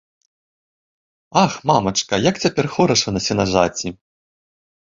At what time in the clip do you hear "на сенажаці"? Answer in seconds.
3.15-3.87